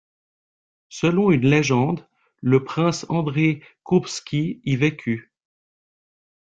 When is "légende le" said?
1.47-2.63